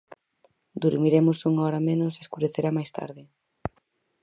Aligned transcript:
Durmiremos 0.83 1.37
unha 1.49 1.63
hora 1.65 1.85
menos 1.89 2.13
e 2.15 2.21
escurecerá 2.25 2.69
máis 2.77 2.89
tarde. 2.97 3.23